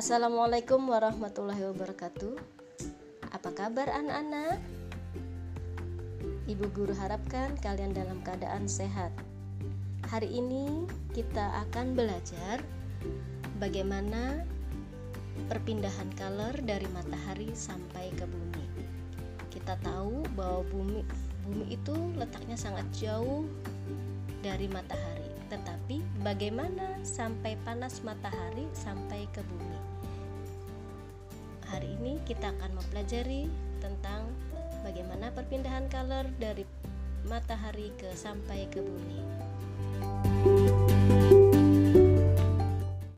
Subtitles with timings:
[0.00, 2.32] Assalamualaikum warahmatullahi wabarakatuh.
[3.36, 4.56] Apa kabar anak-anak?
[6.48, 9.12] Ibu guru harapkan kalian dalam keadaan sehat.
[10.08, 12.64] Hari ini kita akan belajar
[13.60, 14.40] bagaimana
[15.52, 18.64] perpindahan color dari matahari sampai ke bumi.
[19.52, 21.04] Kita tahu bahwa bumi
[21.44, 23.44] bumi itu letaknya sangat jauh
[24.40, 25.09] dari matahari.
[25.50, 29.80] Tetapi bagaimana sampai panas matahari sampai ke bumi?
[31.66, 33.50] Hari ini kita akan mempelajari
[33.82, 34.30] tentang
[34.86, 36.62] bagaimana perpindahan color dari
[37.26, 39.49] matahari ke sampai ke bumi.